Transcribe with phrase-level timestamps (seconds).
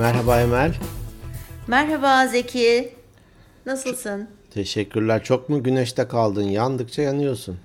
[0.00, 0.74] Merhaba Emel.
[1.66, 2.94] Merhaba Zeki.
[3.66, 4.28] Nasılsın?
[4.50, 5.24] Teşekkürler.
[5.24, 6.42] Çok mu güneşte kaldın?
[6.42, 7.58] Yandıkça yanıyorsun.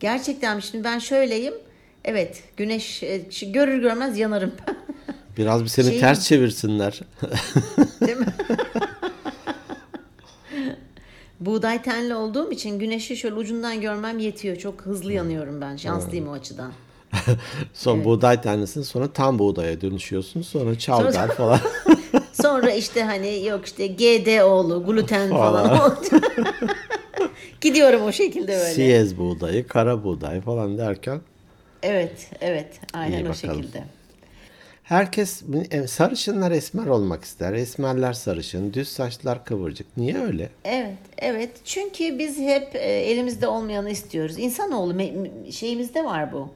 [0.00, 1.54] Gerçekten şimdi ben şöyleyim.
[2.04, 4.52] Evet güneş e, görür görmez yanarım.
[5.36, 7.00] Biraz bir seni Şey- ters çevirsinler.
[8.06, 8.26] Değil mi?
[11.40, 14.56] Buğday tenli olduğum için güneşi şöyle ucundan görmem yetiyor.
[14.56, 15.76] Çok hızlı yanıyorum ben.
[15.76, 16.72] Şanslıyım o açıdan.
[17.74, 20.42] Son buğday tanesin sonra tam buğdaya dönüşüyorsun.
[20.42, 21.60] Sonra çavdar Sonra- falan.
[22.32, 26.20] Sonra işte hani yok işte GDO'lu gluten falan oldu.
[27.60, 28.74] Gidiyorum o şekilde böyle.
[28.74, 31.20] Siyez buğdayı, kara buğday falan derken
[31.82, 32.80] Evet, evet.
[32.92, 33.84] Aynen o şekilde.
[34.82, 37.52] herkes e, sarışınlar esmer olmak ister.
[37.52, 39.96] Esmerler sarışın, düz saçlar kıvırcık.
[39.96, 40.48] Niye öyle?
[40.64, 41.50] Evet, evet.
[41.64, 44.38] Çünkü biz hep e, elimizde olmayanı istiyoruz.
[44.38, 44.94] İnsanoğlu
[45.52, 46.48] şeyimizde var bu.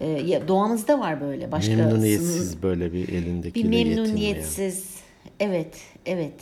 [0.00, 1.52] E, ya, doğamızda var böyle.
[1.52, 4.06] Başka Memnuniyetsiz böyle bir bir elindekiyle yetinmeyen.
[4.06, 4.84] memnuniyetsiz.
[5.40, 6.34] Evet, evet.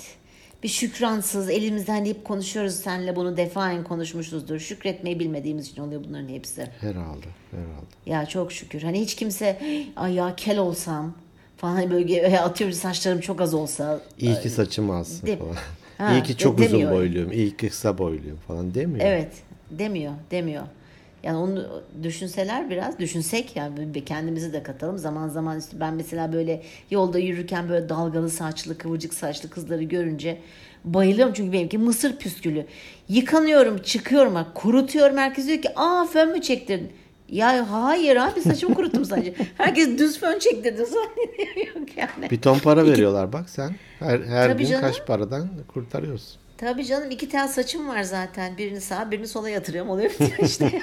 [0.62, 1.50] Bir şükransız.
[1.50, 4.58] Elimizden hani hep konuşuyoruz seninle bunu defaen konuşmuşuzdur.
[4.58, 6.62] Şükretmeyi bilmediğimiz için oluyor bunların hepsi.
[6.80, 7.86] Herhalde, herhalde.
[8.06, 8.82] Ya çok şükür.
[8.82, 9.58] Hani hiç kimse
[9.96, 11.14] ay ya kel olsam
[11.56, 14.00] falan hani böyle atıyorum saçlarım çok az olsa.
[14.18, 15.56] İyi ki saçım De- falan.
[15.98, 16.92] Ha, İyi ki çok uzun demiyor.
[16.92, 19.06] boyluyum, iyi ki kısa boyluyum falan demiyor.
[19.06, 19.32] Evet
[19.70, 20.64] demiyor demiyor.
[21.24, 24.98] Yani onu düşünseler biraz düşünsek yani kendimizi de katalım.
[24.98, 30.38] Zaman zaman işte ben mesela böyle yolda yürürken böyle dalgalı saçlı kıvırcık saçlı kızları görünce
[30.84, 31.32] bayılıyorum.
[31.32, 32.66] Çünkü benimki mısır püskülü.
[33.08, 35.16] Yıkanıyorum çıkıyorum kurutuyorum.
[35.16, 36.92] Herkes diyor ki aa fön mü çektirdin?
[37.28, 39.34] Ya hayır abi saçımı kuruttum sadece.
[39.56, 42.30] Herkes düz fön çektirdi zannediyor yok yani.
[42.30, 43.76] Bir ton para veriyorlar bak sen.
[43.98, 44.84] Her, her Tabii gün canım.
[44.84, 46.43] kaç paradan kurtarıyorsun.
[46.56, 48.58] Tabii canım iki tel saçım var zaten.
[48.58, 50.80] Birini sağa birini sola yatırıyorum oluyor bitiyor işte.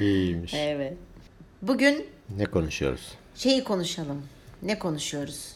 [0.00, 0.54] İyiymiş.
[0.54, 0.94] evet.
[1.62, 2.06] Bugün
[2.36, 3.12] Ne konuşuyoruz?
[3.34, 4.22] şeyi konuşalım.
[4.62, 5.52] Ne konuşuyoruz?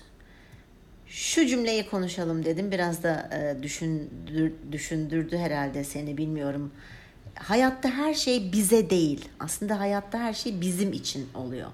[1.06, 2.70] Şu cümleyi konuşalım dedim.
[2.70, 6.72] Biraz da e, düşündür, düşündürdü herhalde seni bilmiyorum.
[7.34, 9.24] Hayatta her şey bize değil.
[9.40, 11.68] Aslında hayatta her şey bizim için oluyor.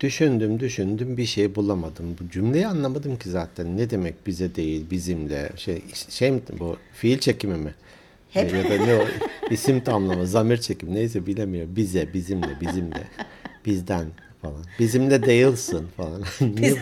[0.00, 2.16] Düşündüm düşündüm bir şey bulamadım.
[2.20, 3.76] Bu cümleyi anlamadım ki zaten.
[3.76, 7.74] Ne demek bize değil bizimle şey şey mi bu fiil çekimi mi?
[8.30, 8.52] Hep.
[8.54, 9.04] Ya da ne o
[9.50, 11.66] isim tamlama zamir çekimi neyse bilemiyor.
[11.76, 13.08] Bize bizimle bizimle
[13.66, 14.06] bizden
[14.42, 14.64] falan.
[14.78, 16.22] Bizimle değilsin falan.
[16.40, 16.62] Bu?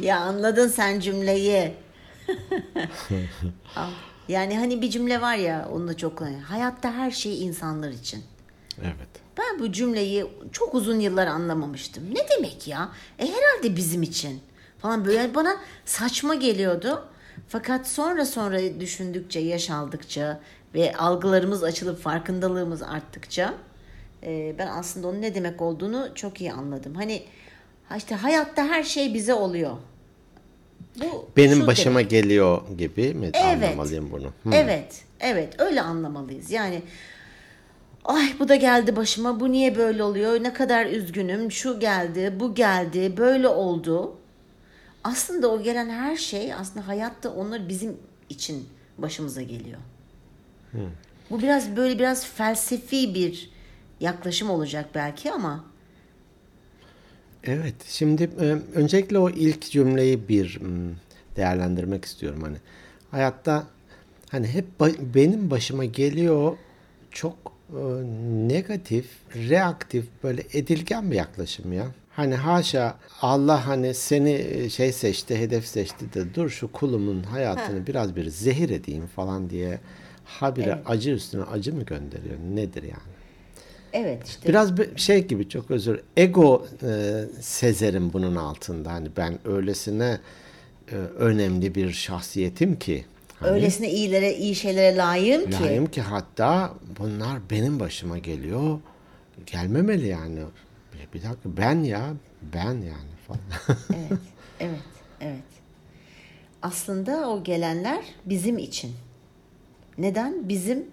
[0.00, 1.72] Ya anladın sen cümleyi.
[4.28, 8.22] Yani hani bir cümle var ya onu da çok hayatta her şey insanlar için.
[8.82, 9.25] Evet.
[9.38, 12.04] Ben bu cümleyi çok uzun yıllar anlamamıştım.
[12.14, 12.88] Ne demek ya?
[13.18, 14.40] E herhalde bizim için
[14.78, 17.04] falan böyle bana saçma geliyordu.
[17.48, 20.40] Fakat sonra sonra düşündükçe, yaş aldıkça
[20.74, 23.54] ve algılarımız açılıp farkındalığımız arttıkça
[24.22, 26.94] e, ben aslında onun ne demek olduğunu çok iyi anladım.
[26.94, 27.22] Hani
[27.88, 29.76] ha işte hayatta her şey bize oluyor.
[31.02, 32.10] Bu Benim başıma demek.
[32.10, 33.64] geliyor gibi mi Evet.
[33.64, 34.26] anlamalıyım bunu?
[34.26, 34.50] Hı.
[34.52, 36.50] Evet, evet öyle anlamalıyız.
[36.50, 36.82] Yani
[38.06, 42.54] ay bu da geldi başıma, bu niye böyle oluyor, ne kadar üzgünüm, şu geldi, bu
[42.54, 44.16] geldi, böyle oldu.
[45.04, 47.96] Aslında o gelen her şey aslında hayatta onlar bizim
[48.28, 48.68] için
[48.98, 49.78] başımıza geliyor.
[51.30, 53.50] Bu biraz böyle biraz felsefi bir
[54.00, 55.64] yaklaşım olacak belki ama
[57.44, 57.74] Evet.
[57.86, 60.60] Şimdi e, öncelikle o ilk cümleyi bir
[61.36, 62.56] değerlendirmek istiyorum hani.
[63.10, 63.66] Hayatta
[64.30, 64.64] hani hep
[65.14, 66.56] benim başıma geliyor
[67.10, 67.55] çok
[68.48, 71.86] negatif, reaktif böyle edilgen bir yaklaşım ya.
[72.10, 77.86] Hani haşa Allah hani seni e, şey seçti, hedef seçti de dur şu kulumun hayatını
[77.86, 79.80] biraz bir zehir edeyim falan diye
[80.24, 82.36] habire acı üstüne acı mı gönderiyor?
[82.54, 83.16] Nedir yani?
[83.92, 86.00] evet işte Biraz bir şey gibi çok özür.
[86.16, 88.92] Ego e, sezerim bunun altında.
[88.92, 90.20] Hani ben öylesine
[90.92, 93.04] e, önemli bir şahsiyetim ki.
[93.40, 95.62] Hani öylesine iyilere, iyi şeylere layığım ki.
[95.62, 98.80] layığım ki hatta bunlar benim başıma geliyor.
[99.46, 100.38] Gelmemeli yani.
[100.92, 102.12] Bir, bir dakika ben ya
[102.54, 103.40] ben yani falan.
[103.90, 104.20] Evet,
[104.60, 104.80] evet,
[105.20, 105.42] evet.
[106.62, 108.92] Aslında o gelenler bizim için.
[109.98, 110.48] Neden?
[110.48, 110.84] Bizim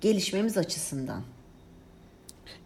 [0.00, 1.22] gelişmemiz açısından.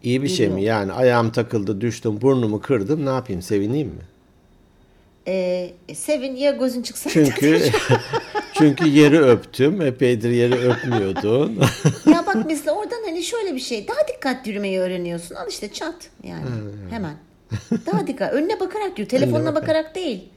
[0.03, 4.01] İyi bir şey mi yani ayağım takıldı düştüm burnumu kırdım ne yapayım sevineyim mi?
[5.27, 7.09] Ee, sevin ya gözün çıksa.
[7.09, 7.61] Çünkü
[8.53, 11.59] çünkü yeri öptüm epeydir yeri öpmüyordun.
[12.11, 13.87] ya bak mesela oradan hani şöyle bir şey.
[13.87, 15.35] Daha dikkatli yürümeyi öğreniyorsun.
[15.35, 16.45] Al işte çat yani
[16.89, 17.13] hemen.
[17.85, 18.33] Daha dikkat.
[18.33, 19.07] Önüne bakarak yürü.
[19.07, 20.29] Telefonuna bakarak değil.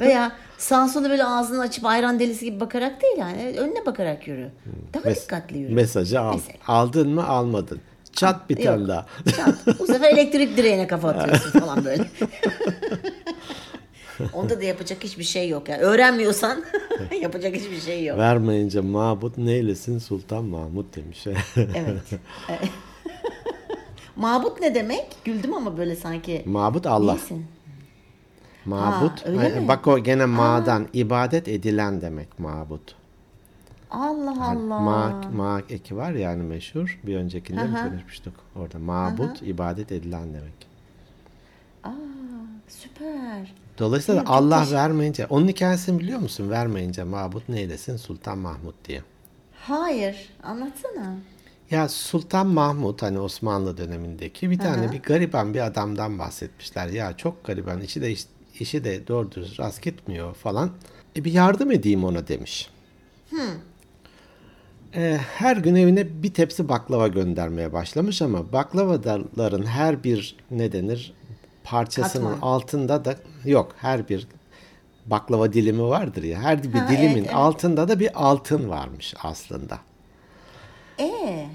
[0.00, 3.54] Veya sağa sola böyle ağzını açıp ayran delisi gibi bakarak değil yani.
[3.58, 4.50] Önüne bakarak yürü.
[4.94, 5.74] Daha Mes- dikkatli yürü.
[5.74, 6.34] Mesajı al.
[6.34, 6.58] Mesela.
[6.66, 7.80] Aldın mı almadın.
[8.12, 9.06] Çat bir tane daha.
[9.36, 9.78] Çat.
[9.78, 12.04] Bu sefer elektrik direğine kafa atıyorsun falan böyle.
[14.34, 15.68] Onda da yapacak hiçbir şey yok.
[15.68, 16.64] Yani öğrenmiyorsan
[17.22, 18.18] yapacak hiçbir şey yok.
[18.18, 21.26] Vermeyince Mahmut neylesin Sultan Mahmut demiş.
[21.56, 22.20] Evet.
[24.16, 25.06] Mabut ne demek?
[25.24, 26.42] Güldüm ama böyle sanki.
[26.46, 27.12] Mabut Allah.
[27.12, 27.46] Neysin?
[28.64, 29.26] Mabut.
[29.26, 29.68] Ha, Ay, mi?
[29.68, 32.94] Bak o gene ma'dan ibadet edilen demek mabut.
[33.90, 34.80] Allah Allah.
[34.80, 37.00] Ma, ma eki var yani meşhur.
[37.06, 37.88] Bir öncekinde mi Aha.
[37.88, 38.78] konuşmuştuk orada.
[38.78, 40.68] Mabut ibadet edilen demek.
[41.84, 41.90] Aa,
[42.68, 43.54] süper.
[43.78, 46.50] Dolayısıyla çok Allah teşekkür- vermeyince, onun hikayesini biliyor musun?
[46.50, 47.96] Vermeyince mabut neylesin?
[47.96, 49.02] Sultan Mahmut diye.
[49.60, 50.16] Hayır.
[50.42, 51.16] Anlatsana.
[51.70, 56.88] Ya Sultan Mahmut hani Osmanlı dönemindeki bir tane bir gariban bir adamdan bahsetmişler.
[56.88, 58.14] Ya çok gariban işi de
[58.60, 60.70] işi de doğru düz rast gitmiyor falan.
[61.16, 62.70] E bir yardım edeyim ona demiş.
[64.94, 71.12] E, her gün evine bir tepsi baklava göndermeye başlamış ama baklavaların her bir ne denir
[71.70, 72.48] parçasının Katman.
[72.48, 74.26] altında da yok her bir
[75.06, 77.34] baklava dilimi vardır ya her bir Ha, dilimin evet, evet.
[77.34, 79.78] altında da bir altın varmış aslında
[81.00, 81.46] Ee,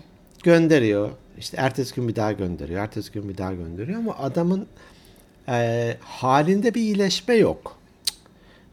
[0.43, 1.09] gönderiyor.
[1.37, 2.81] İşte ertesi gün bir daha gönderiyor.
[2.83, 4.67] Ertesi gün bir daha gönderiyor ama adamın
[5.49, 7.77] e, halinde bir iyileşme yok.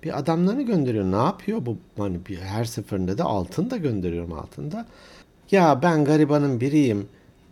[0.03, 1.05] Bir adamlarını gönderiyor.
[1.05, 1.77] Ne yapıyor bu?
[1.99, 4.87] Hani bir, her seferinde de altın da gönderiyorum altında.
[5.51, 7.09] Ya ben garibanın biriyim.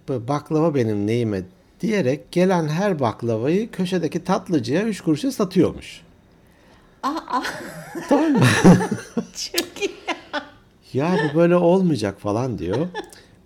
[0.08, 1.42] Bu baklava benim neyime
[1.80, 6.02] diyerek gelen her baklavayı köşedeki tatlıcıya üç kuruşa satıyormuş.
[9.52, 9.90] çok iyi.
[10.92, 12.86] Ya bu böyle olmayacak falan diyor.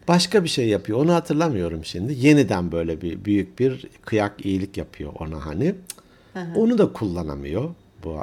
[0.09, 0.99] Başka bir şey yapıyor.
[0.99, 2.27] Onu hatırlamıyorum şimdi.
[2.27, 5.75] Yeniden böyle bir büyük bir kıyak iyilik yapıyor ona hani.
[6.57, 7.71] Onu da kullanamıyor
[8.05, 8.19] bu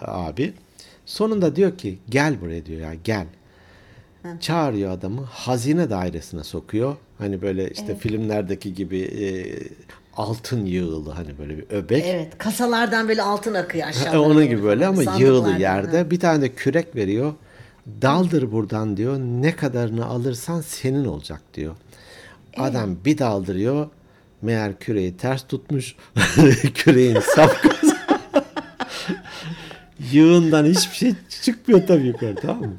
[0.00, 0.52] abi.
[1.06, 3.26] Sonunda diyor ki gel buraya diyor ya gel.
[4.40, 6.96] Çağırıyor adamı hazine dairesine sokuyor.
[7.18, 9.28] Hani böyle işte filmlerdeki gibi e,
[10.16, 12.04] altın yığılı hani böyle bir öbek.
[12.06, 12.38] Evet.
[12.38, 14.22] Kasalardan böyle altın akıyor aşağıya.
[14.22, 15.58] Onun gibi böyle ama yığılı ha.
[15.58, 16.10] yerde.
[16.10, 17.34] Bir tane de kürek veriyor.
[18.02, 19.18] Daldır buradan diyor.
[19.18, 21.76] Ne kadarını alırsan senin olacak diyor.
[22.56, 23.88] Adam bir daldırıyor.
[24.42, 25.96] Meğer küreği ters tutmuş.
[26.74, 27.96] Küreğin sapkası.
[30.12, 32.76] Yığından hiçbir şey çıkmıyor tabii yukarı tamam mı?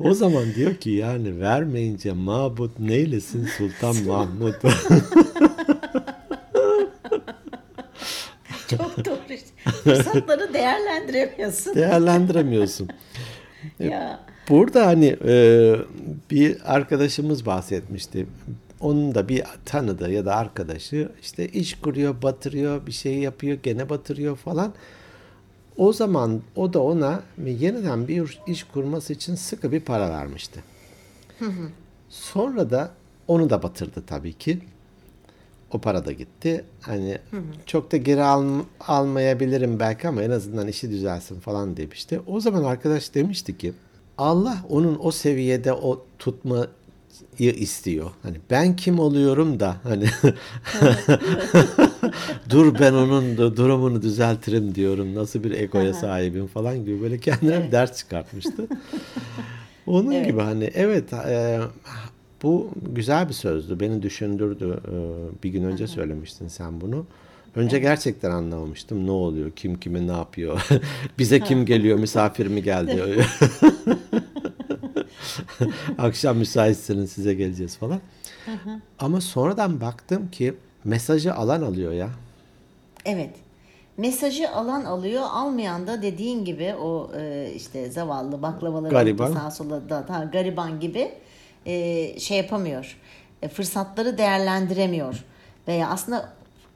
[0.00, 4.56] O zaman diyor ki yani vermeyince mabut neylesin Sultan Mahmut.
[8.68, 9.48] Çok doğru işte.
[9.84, 11.74] Fırsatları değerlendiremiyorsun.
[11.74, 12.88] Değerlendiremiyorsun.
[13.78, 14.20] ya.
[14.48, 15.74] Burada hani e,
[16.30, 18.26] bir arkadaşımız bahsetmişti.
[18.80, 23.88] Onun da bir tanıdığı ya da arkadaşı işte iş kuruyor, batırıyor, bir şey yapıyor, gene
[23.88, 24.74] batırıyor falan.
[25.78, 30.60] O zaman o da ona yeniden bir iş kurması için sıkı bir para vermişti.
[32.08, 32.90] Sonra da
[33.28, 34.58] onu da batırdı tabii ki.
[35.72, 36.64] O para da gitti.
[36.80, 37.18] Hani
[37.66, 38.44] çok da geri al,
[38.80, 42.20] almayabilirim belki ama en azından işi düzelsin falan demişti.
[42.26, 43.72] O zaman arkadaş demişti ki
[44.18, 46.66] Allah onun o seviyede o tutmayı
[47.38, 48.10] istiyor.
[48.22, 50.04] Hani ben kim oluyorum da hani
[52.50, 55.14] dur ben onun da durumunu düzeltirim diyorum.
[55.14, 58.66] Nasıl bir egoya sahibim falan gibi böyle kendine bir ders çıkartmıştı.
[59.86, 60.26] Onun Evet.
[60.26, 61.60] gibi hani evet e,
[62.42, 63.80] bu güzel bir sözdü.
[63.80, 64.80] Beni düşündürdü.
[64.88, 64.92] E,
[65.42, 67.06] bir gün önce söylemiştin sen bunu.
[67.56, 69.06] Önce gerçekten anlamamıştım.
[69.06, 69.50] Ne oluyor?
[69.50, 70.68] Kim kime ne yapıyor?
[71.18, 71.98] Bize kim geliyor?
[71.98, 73.02] Misafir mi geldi?
[75.98, 78.00] Akşam müsaitseniz size geleceğiz falan.
[78.98, 80.54] Ama sonradan baktım ki
[80.84, 82.08] mesajı alan alıyor ya.
[83.04, 83.30] Evet.
[83.96, 89.32] Mesajı alan alıyor, almayan da dediğin gibi o e, işte zavallı baklavaları Gariban.
[89.32, 91.12] sağa sola da ha, gariban gibi
[91.66, 92.96] e, şey yapamıyor.
[93.42, 95.24] E, fırsatları değerlendiremiyor.
[95.68, 96.32] Veya aslında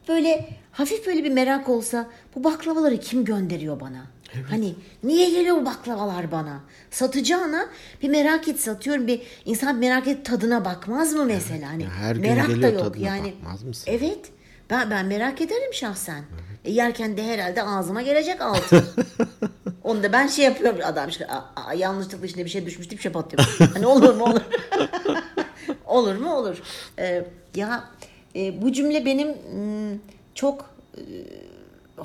[0.07, 4.12] böyle hafif böyle bir merak olsa bu baklavaları kim gönderiyor bana?
[4.49, 6.59] Hani niye geliyor bu baklavalar bana?
[6.91, 7.65] Satacağına
[8.01, 11.69] bir merak et satıyorum bir insan merak et tadına bakmaz mı mesela?
[11.69, 13.33] Hani Ya her gün merak da geliyor, yok tadına yani.
[13.41, 13.83] bakmaz mısın?
[13.91, 14.19] Evet.
[14.69, 16.23] Ben ben merak ederim şahsen.
[16.65, 18.85] E, yerken de herhalde ağzıma gelecek altın.
[19.83, 23.01] Onu da ben şey yapıyorum adam işte a- a- yanlışlıkla içine bir şey düşmüş deyip
[23.01, 23.45] çöp atıyorum.
[23.73, 24.41] Hani olur mu olur.
[25.85, 26.61] olur mu olur.
[26.99, 27.25] Ee,
[27.55, 27.83] ya
[28.35, 29.35] e, bu cümle benim
[30.35, 31.01] çok e,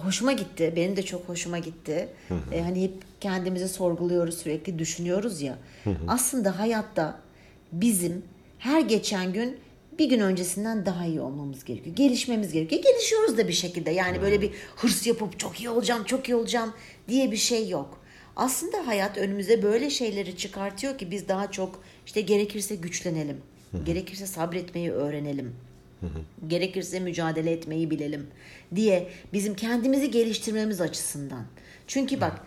[0.05, 0.73] hoşuma gitti.
[0.77, 2.09] Benim de çok hoşuma gitti.
[2.53, 5.59] E, hani hep kendimizi sorguluyoruz sürekli düşünüyoruz ya.
[6.09, 7.21] Aslında hayatta
[7.73, 8.23] bizim
[8.59, 9.59] her geçen gün
[9.99, 11.97] bir gün öncesinden daha iyi olmamız gerekiyor.
[11.97, 12.83] Gelişmemiz gerekiyor.
[12.83, 13.91] Gelişiyoruz da bir şekilde.
[13.91, 16.73] Yani böyle bir hırs yapıp çok iyi olacağım, çok iyi olacağım
[17.09, 18.01] diye bir şey yok.
[18.37, 23.37] Aslında hayat önümüze böyle şeyleri çıkartıyor ki biz daha çok işte gerekirse güçlenelim.
[23.85, 25.57] Gerekirse sabretmeyi öğrenelim.
[26.49, 28.27] Gerekirse mücadele etmeyi bilelim
[28.75, 31.45] diye bizim kendimizi geliştirmemiz açısından.
[31.87, 32.41] Çünkü bak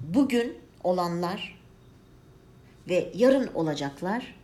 [0.00, 1.58] bugün olanlar
[2.88, 4.34] ve yarın olacaklar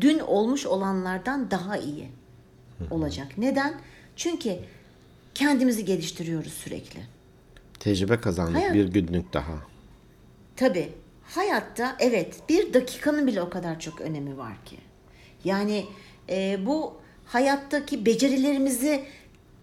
[0.00, 2.08] dün olmuş olanlardan daha iyi
[2.90, 3.38] olacak.
[3.38, 3.74] Neden?
[4.16, 4.56] Çünkü
[5.34, 7.00] kendimizi geliştiriyoruz sürekli.
[7.80, 9.54] Tecrübe kazandık Hayat- bir günlük daha.
[10.56, 10.88] Tabii
[11.24, 14.76] hayatta evet bir dakikanın bile o kadar çok önemi var ki.
[15.44, 15.86] Yani
[16.28, 19.04] e, bu hayattaki becerilerimizi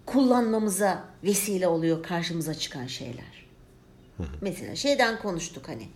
[0.05, 3.45] kullanmamıza vesile oluyor karşımıza çıkan şeyler.
[4.41, 5.87] Mesela şeyden konuştuk hani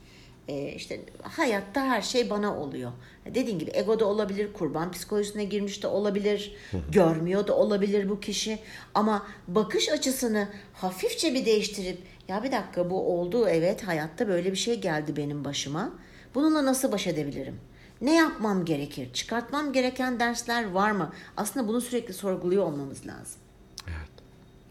[0.48, 2.92] e, işte hayatta her şey bana oluyor.
[3.26, 6.56] Dediğin gibi ego da olabilir, kurban psikolojisine girmiş de olabilir,
[6.92, 8.60] görmüyor da olabilir bu kişi.
[8.94, 14.58] Ama bakış açısını hafifçe bir değiştirip ya bir dakika bu oldu evet hayatta böyle bir
[14.58, 15.92] şey geldi benim başıma.
[16.36, 17.60] Bununla nasıl baş edebilirim?
[18.04, 19.14] Ne yapmam gerekir?
[19.14, 21.12] Çıkartmam gereken dersler var mı?
[21.38, 23.42] Aslında bunu sürekli sorguluyor olmamız lazım.
[23.88, 24.10] Evet.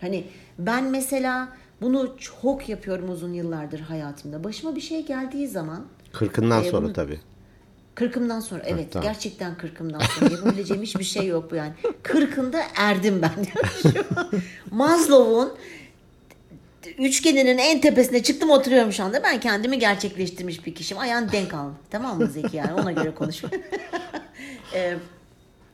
[0.01, 0.25] Hani
[0.59, 1.49] ben mesela
[1.81, 4.45] bunu çok yapıyorum uzun yıllardır hayatımda.
[4.45, 7.21] Başıma bir şey geldiği zaman Kırkından E, sonra bunu- tabii.
[7.95, 9.09] kırkımdan sonra evet tamam.
[9.09, 11.73] gerçekten kırkımdan sonra yapabileceğim hiçbir şey yok bu yani.
[12.03, 13.47] Kırkında erdim ben.
[14.71, 15.53] Maslow'un
[16.99, 19.23] üçgeninin en tepesine çıktım oturuyorum şu anda.
[19.23, 21.01] Ben kendimi gerçekleştirmiş bir kişiyim.
[21.03, 21.69] Ayağın denk al.
[21.91, 23.43] Tamam mı Zeki yani ona göre konuş.
[24.75, 24.95] Ee,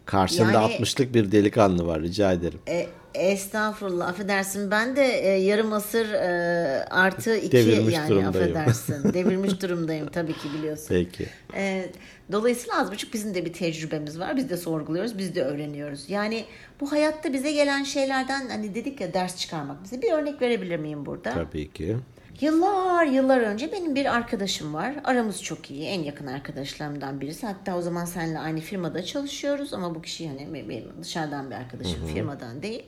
[0.07, 2.59] Karşında Yani- 60'lık bir delikanlı var rica ederim.
[2.69, 2.87] E,
[3.18, 8.56] estağfurullah affedersin ben de e, yarım asır e, artı iki Devirmiş yani durumdayım.
[8.56, 9.12] affedersin.
[9.14, 10.87] Devirmiş durumdayım tabii ki biliyorsun.
[10.88, 11.26] Peki.
[11.54, 11.90] E,
[12.32, 14.37] dolayısıyla az buçuk bizim de bir tecrübemiz var.
[14.37, 16.10] Biz de sorguluyoruz, biz de öğreniyoruz.
[16.10, 16.44] Yani
[16.80, 19.84] bu hayatta bize gelen şeylerden hani dedik ya ders çıkarmak.
[19.84, 21.30] Bize bir örnek verebilir miyim burada?
[21.34, 21.96] Tabii ki.
[22.40, 24.94] Yıllar yıllar önce benim bir arkadaşım var.
[25.04, 25.84] Aramız çok iyi.
[25.87, 27.46] En yakın arkadaşlarımdan birisi.
[27.46, 32.06] Hatta o zaman seninle aynı firmada çalışıyoruz ama bu kişi yani benim dışarıdan bir arkadaşım
[32.14, 32.82] firmadan değil.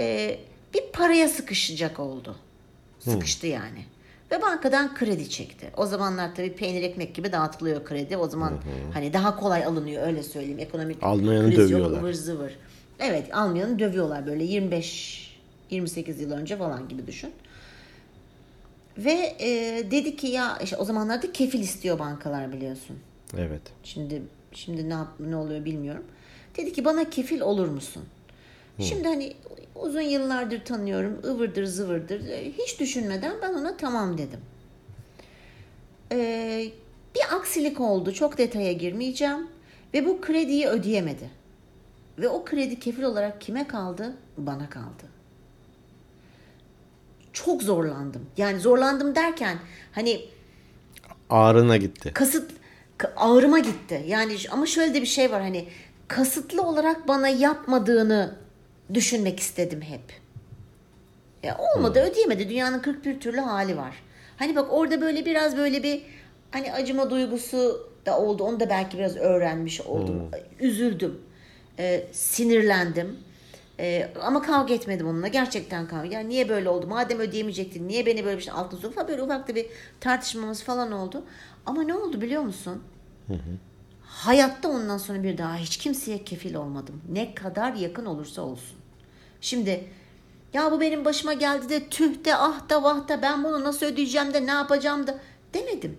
[0.00, 0.38] Ee,
[0.74, 2.36] bir paraya sıkışacak oldu.
[2.98, 3.84] Sıkıştı yani.
[4.30, 5.70] Ve bankadan kredi çekti.
[5.76, 8.16] O zamanlar tabii peynir ekmek gibi dağıtılıyor kredi.
[8.16, 8.54] O zaman
[8.94, 10.58] hani daha kolay alınıyor öyle söyleyeyim.
[10.58, 12.00] Ekonomik Almayanı kriz yok, dövüyorlar.
[12.00, 12.52] ıvır zıvır.
[12.98, 15.30] Evet almayanı dövüyorlar böyle 25
[15.70, 17.32] 28 yıl önce falan gibi düşün.
[18.98, 19.48] Ve e,
[19.90, 22.98] dedi ki ya işte o zamanlarda kefil istiyor bankalar biliyorsun.
[23.38, 23.62] Evet.
[23.84, 26.04] Şimdi şimdi ne yap, ne oluyor bilmiyorum.
[26.56, 28.04] Dedi ki bana kefil olur musun?
[28.78, 29.34] Şimdi hani
[29.74, 31.20] uzun yıllardır tanıyorum.
[31.24, 32.28] ıvırdır zıvırdır.
[32.28, 34.40] E, Hiç düşünmeden ben ona tamam dedim.
[36.12, 36.72] Ee,
[37.14, 38.12] bir aksilik oldu.
[38.12, 39.46] Çok detaya girmeyeceğim.
[39.94, 41.30] Ve bu krediyi ödeyemedi.
[42.18, 44.16] Ve o kredi kefil olarak kime kaldı?
[44.36, 45.04] Bana kaldı
[47.32, 48.26] çok zorlandım.
[48.36, 49.58] Yani zorlandım derken
[49.92, 50.20] hani
[51.30, 52.10] Ağrına gitti.
[52.14, 52.50] kasıt
[52.98, 54.04] ka- ağrıma gitti.
[54.06, 55.68] Yani ama şöyle de bir şey var hani
[56.08, 58.36] kasıtlı olarak bana yapmadığını
[58.94, 60.00] düşünmek istedim hep.
[61.42, 62.48] Ya olmadı ödeyemedi.
[62.48, 63.94] Dünyanın 41 türlü hali var.
[64.36, 66.02] Hani bak orada böyle biraz böyle bir
[66.50, 68.44] hani acıma duygusu da oldu.
[68.44, 70.30] Onu da belki biraz öğrenmiş oldum.
[70.60, 71.20] Üzüldüm.
[71.78, 73.16] Ee, sinirlendim.
[73.80, 75.28] Ee, ama kavga etmedim onunla.
[75.28, 76.06] Gerçekten kavga.
[76.06, 76.86] Yani niye böyle oldu?
[76.86, 79.66] Madem ödeyemeyecektin niye beni böyle bir şey altına soktun falan böyle ufak da bir
[80.00, 81.24] tartışmamız falan oldu.
[81.66, 82.82] Ama ne oldu biliyor musun?
[84.02, 87.02] Hayatta ondan sonra bir daha hiç kimseye kefil olmadım.
[87.12, 88.76] Ne kadar yakın olursa olsun.
[89.40, 89.84] Şimdi
[90.52, 93.86] ya bu benim başıma geldi de tüh de ah da vah da ben bunu nasıl
[93.86, 95.18] ödeyeceğim de ne yapacağım da
[95.54, 95.96] demedim.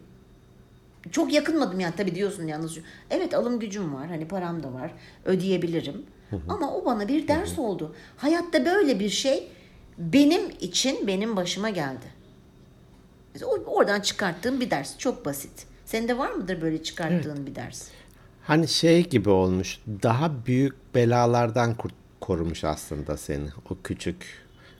[1.12, 2.78] Çok yakınmadım yani tabii diyorsun yalnız.
[3.10, 4.92] Evet alım gücüm var hani param da var
[5.26, 6.06] ödeyebilirim.
[6.50, 7.96] Ama o bana bir ders oldu.
[8.18, 9.48] Hayatta böyle bir şey
[9.98, 12.06] benim için benim başıma geldi.
[13.66, 15.66] Oradan çıkarttığım bir ders çok basit.
[15.86, 17.88] Senin de var mıdır böyle çıkarttığın bir ders?
[18.44, 19.80] Hani şey gibi olmuş.
[20.04, 23.46] Daha büyük belalardan kurt- korumuş aslında seni.
[23.70, 24.26] O küçük.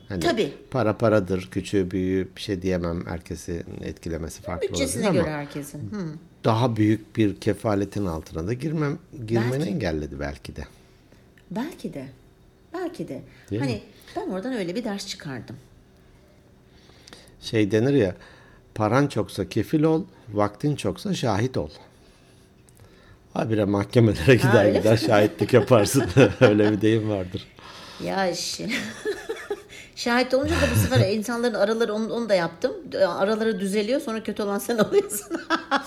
[0.08, 0.52] Hani Tabii.
[0.70, 1.48] Para paradır.
[1.50, 3.06] Küçüğü büyüğü bir şey diyemem.
[3.06, 5.78] Herkesi etkilemesi farklı Bütçesine olabilir göre ama herkesin.
[5.78, 6.06] Hı.
[6.44, 9.70] daha büyük bir kefaletin altına da girmem girmeni Belki.
[9.70, 10.62] engelledi belki de.
[11.50, 12.06] Belki de.
[12.74, 13.22] Belki de.
[13.50, 13.80] Değil hani mi?
[14.16, 15.56] ben oradan öyle bir ders çıkardım.
[17.40, 18.16] Şey denir ya
[18.74, 21.70] paran çoksa kefil ol, vaktin çoksa şahit ol.
[23.34, 26.04] Habire mahkemelere gider öyle gider şahitlik yaparsın.
[26.40, 27.46] Öyle bir deyim vardır.
[28.06, 28.70] Ya şi-
[29.96, 32.72] Şahit olunca da bu sefer insanların araları onu, onu da yaptım.
[33.08, 35.26] Araları düzeliyor sonra kötü olan sen oluyorsun.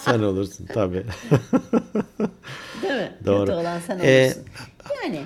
[0.06, 1.06] Sen olursun tabii.
[2.82, 3.12] Değil mi?
[3.26, 3.46] Doğru.
[3.46, 4.44] Kötü olan sen Ee, olursun.
[5.04, 5.22] yani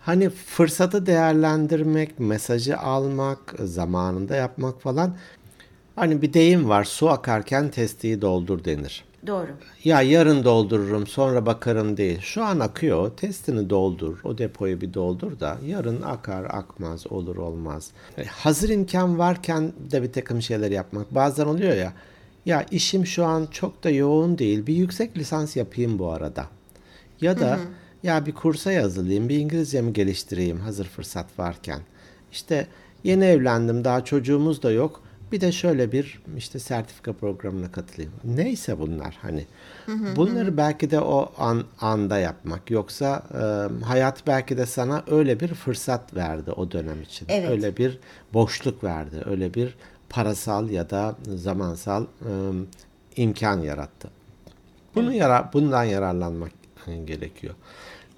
[0.00, 5.16] Hani fırsatı değerlendirmek, mesajı almak, zamanında yapmak falan.
[5.96, 9.04] Hani bir deyim var su akarken testiyi doldur denir.
[9.26, 9.48] Doğru.
[9.84, 12.20] Ya yarın doldururum sonra bakarım değil.
[12.20, 13.10] Şu an akıyor.
[13.16, 14.18] Testini doldur.
[14.24, 17.90] O depoyu bir doldur da yarın akar akmaz olur olmaz.
[18.18, 21.14] E, Hazır imkan varken de bir takım şeyler yapmak.
[21.14, 21.92] Bazen oluyor ya.
[22.46, 24.66] Ya işim şu an çok da yoğun değil.
[24.66, 26.46] Bir yüksek lisans yapayım bu arada.
[27.20, 27.58] Ya da
[28.02, 31.80] ya bir kursa yazılayım, bir İngilizcemi geliştireyim hazır fırsat varken.
[32.32, 32.66] İşte
[33.04, 35.02] yeni evlendim, daha çocuğumuz da yok.
[35.32, 38.12] Bir de şöyle bir işte sertifika programına katılayım.
[38.24, 39.46] Neyse bunlar hani.
[40.16, 42.70] Bunları belki de o an anda yapmak.
[42.70, 47.26] Yoksa e, hayat belki de sana öyle bir fırsat verdi o dönem için.
[47.30, 47.50] Evet.
[47.50, 47.98] Öyle bir
[48.34, 49.22] boşluk verdi.
[49.26, 49.74] Öyle bir
[50.08, 52.30] parasal ya da zamansal e,
[53.16, 54.08] imkan yarattı.
[54.94, 56.52] Bunu yara bundan yararlanmak
[57.04, 57.54] gerekiyor.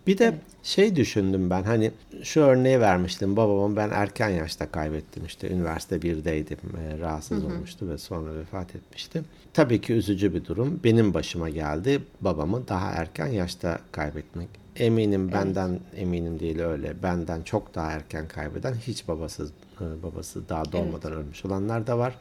[0.09, 1.91] Bir de şey düşündüm ben hani
[2.23, 7.99] şu örneği vermiştim babamı ben erken yaşta kaybettim işte üniversite 1'deydim e, rahatsız olmuştu ve
[7.99, 9.23] sonra vefat etmişti.
[9.55, 14.49] Tabii ki üzücü bir durum benim başıma geldi babamı daha erken yaşta kaybetmek.
[14.77, 19.51] Eminim benden eminim değil öyle benden çok daha erken kaybeden hiç babasız
[19.81, 22.15] e, babası daha doğmadan ölmüş olanlar da var.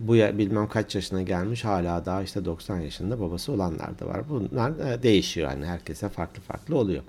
[0.00, 4.22] Bu ya, bilmem kaç yaşına gelmiş hala daha işte 90 yaşında babası olanlar da var.
[4.28, 7.02] Bunlar e, değişiyor yani herkese farklı farklı oluyor.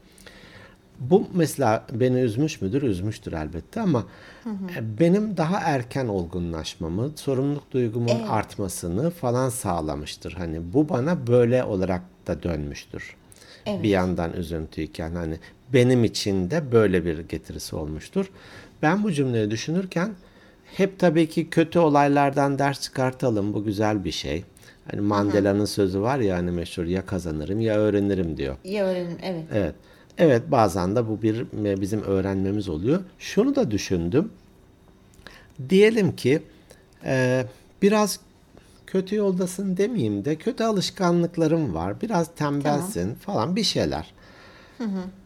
[0.99, 2.81] Bu mesela beni üzmüş müdür?
[2.81, 4.03] Üzmüştür elbette ama
[4.45, 10.33] e, benim daha erken olgunlaşmamı, sorumluluk duygumun artmasını falan sağlamıştır.
[10.33, 13.15] Hani bu bana böyle olarak da dönmüştür.
[13.65, 15.39] Bir yandan üzüntüyken hani
[15.73, 18.31] benim için de böyle bir getirisi olmuştur.
[18.81, 20.11] Ben bu cümleyi düşünürken
[20.77, 23.53] hep tabii ki kötü olaylardan ders çıkartalım.
[23.53, 24.43] Bu güzel bir şey.
[24.91, 28.55] Hani Mandela'nın sözü var ya hani meşhur ya kazanırım ya öğrenirim diyor.
[28.63, 29.43] Ya öğrenin evet.
[29.53, 29.75] Evet.
[30.17, 31.45] Evet bazen de bu bir
[31.81, 33.03] bizim öğrenmemiz oluyor.
[33.19, 34.31] Şunu da düşündüm.
[35.69, 36.41] Diyelim ki
[37.05, 37.45] e,
[37.81, 38.19] biraz
[38.87, 42.01] kötü yoldasın demeyeyim de kötü alışkanlıkların var.
[42.01, 44.13] Biraz tembelsin falan bir şeyler.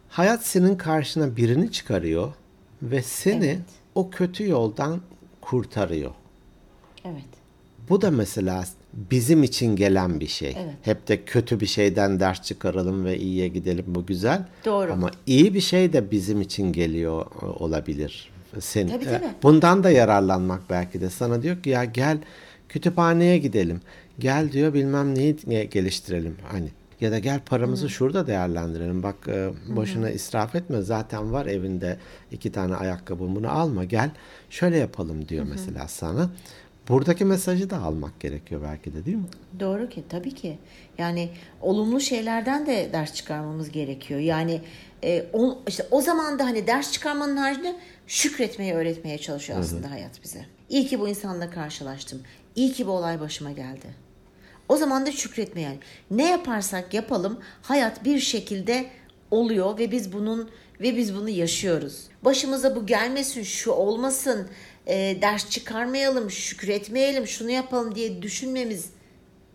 [0.08, 2.32] Hayat senin karşına birini çıkarıyor
[2.82, 3.58] ve seni Evet.
[3.94, 5.00] o kötü yoldan
[5.50, 6.10] kurtarıyor.
[7.04, 7.24] Evet.
[7.88, 10.56] Bu da mesela bizim için gelen bir şey.
[10.58, 10.74] Evet.
[10.82, 14.44] Hep de kötü bir şeyden ders çıkaralım ve iyiye gidelim bu güzel.
[14.64, 14.92] Doğru.
[14.92, 18.30] Ama iyi bir şey de bizim için geliyor e, olabilir.
[18.60, 19.24] Sen, Tabii, e, tabii.
[19.42, 21.10] Bundan da yararlanmak belki de.
[21.10, 22.18] Sana diyor ki ya gel
[22.68, 23.80] kütüphaneye gidelim.
[24.18, 26.36] Gel diyor bilmem neyi ne- geliştirelim.
[26.52, 26.68] Hani
[27.00, 29.02] ya da gel paramızı şurada değerlendirelim.
[29.02, 30.82] Bak e, boşuna israf etme.
[30.82, 31.96] Zaten var evinde
[32.30, 33.84] iki tane ayakkabı bunu alma.
[33.84, 34.10] Gel
[34.50, 36.30] şöyle yapalım diyor mesela sana.
[36.88, 39.26] Buradaki mesajı da almak gerekiyor belki de değil mi?
[39.60, 40.58] Doğru ki tabii ki.
[40.98, 44.20] Yani olumlu şeylerden de ders çıkarmamız gerekiyor.
[44.20, 44.60] Yani
[45.04, 50.24] e, o, işte o zaman da hani ders çıkarmanın haricinde şükretmeyi öğretmeye çalışıyor aslında hayat
[50.24, 50.46] bize.
[50.68, 52.20] İyi ki bu insanla karşılaştım.
[52.56, 53.86] İyi ki bu olay başıma geldi.
[54.70, 55.78] O zaman da şükretme yani.
[56.10, 58.90] Ne yaparsak yapalım hayat bir şekilde
[59.30, 62.02] oluyor ve biz bunun ve biz bunu yaşıyoruz.
[62.22, 64.48] Başımıza bu gelmesin, şu olmasın,
[64.86, 68.90] e, ders çıkarmayalım, şükretmeyelim, şunu yapalım diye düşünmemiz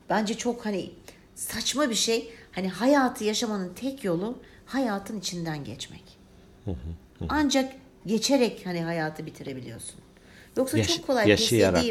[0.10, 0.92] bence çok hani
[1.36, 2.34] saçma bir şey.
[2.52, 6.04] Hani hayatı yaşamanın tek yolu hayatın içinden geçmek.
[7.30, 7.74] Ancak
[8.06, 10.00] geçerek hani hayatı bitirebiliyorsun.
[10.58, 11.84] Yoksa Yaş- çok kolay yaşayarak.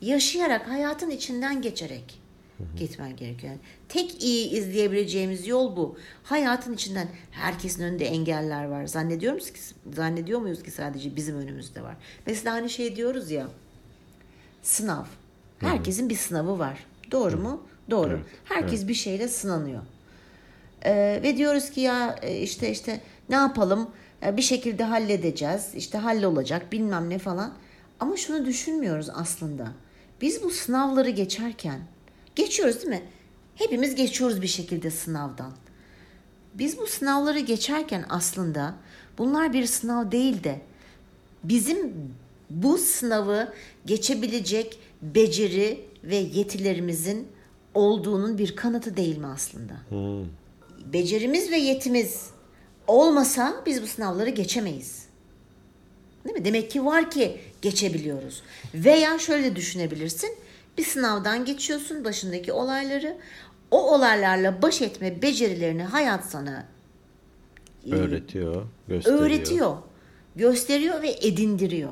[0.00, 2.25] Yaşayarak hayatın içinden geçerek
[2.78, 3.52] gitmen gerekiyor.
[3.52, 5.98] Yani tek iyi izleyebileceğimiz yol bu.
[6.22, 8.86] Hayatın içinden herkesin önünde engeller var.
[8.86, 9.60] Zannediyor muyuz ki
[9.94, 11.96] zannediyor muyuz ki sadece bizim önümüzde var?
[12.26, 13.48] Mesela hani şey diyoruz ya
[14.62, 15.04] sınav.
[15.58, 16.86] Herkesin bir sınavı var.
[17.10, 17.62] Doğru mu?
[17.90, 18.20] Doğru.
[18.44, 19.82] Herkes bir şeyle sınanıyor.
[20.84, 23.90] Ee, ve diyoruz ki ya e, işte işte ne yapalım?
[24.22, 25.74] E, bir şekilde halledeceğiz.
[25.74, 27.52] İşte hallolacak bilmem ne falan.
[28.00, 29.72] Ama şunu düşünmüyoruz aslında.
[30.20, 31.80] Biz bu sınavları geçerken
[32.36, 33.02] geçiyoruz değil mi?
[33.54, 35.52] Hepimiz geçiyoruz bir şekilde sınavdan.
[36.54, 38.74] Biz bu sınavları geçerken aslında
[39.18, 40.60] bunlar bir sınav değil de
[41.44, 41.92] bizim
[42.50, 43.52] bu sınavı
[43.86, 47.28] geçebilecek beceri ve yetilerimizin
[47.74, 49.72] olduğunun bir kanıtı değil mi aslında?
[50.92, 52.30] Becerimiz ve yetimiz
[52.86, 55.06] olmasa biz bu sınavları geçemeyiz.
[56.24, 56.44] Değil mi?
[56.44, 58.42] Demek ki var ki geçebiliyoruz.
[58.74, 60.30] Veya şöyle düşünebilirsin.
[60.78, 63.16] Bir sınavdan geçiyorsun başındaki olayları.
[63.70, 66.64] O olaylarla baş etme becerilerini hayat sana
[67.92, 69.22] Öğretiyor, gösteriyor.
[69.22, 69.76] öğretiyor,
[70.36, 71.90] gösteriyor ve edindiriyor.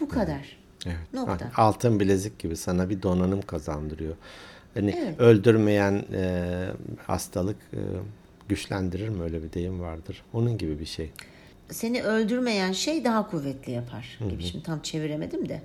[0.00, 0.58] Bu kadar.
[0.86, 0.96] Evet.
[1.12, 1.50] Nokta.
[1.56, 4.14] Altın bilezik gibi sana bir donanım kazandırıyor.
[4.74, 5.20] Hani Evet.
[5.20, 6.44] öldürmeyen e,
[7.06, 7.80] hastalık e,
[8.48, 10.22] güçlendirir mi öyle bir deyim vardır.
[10.32, 11.10] Onun gibi bir şey.
[11.70, 14.42] Seni öldürmeyen şey daha kuvvetli yapar gibi.
[14.42, 15.62] Şimdi tam çeviremedim de.